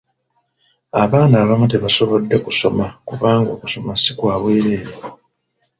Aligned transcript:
Abaana 1.03 1.35
abamu 1.43 1.65
tebasobodde 1.73 2.35
kusoma 2.45 2.85
kubanga 3.07 3.49
okusoma 3.55 3.91
si 4.01 4.11
kwa 4.17 4.35
bwereere. 4.41 4.93